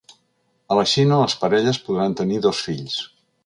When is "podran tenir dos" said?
1.91-2.67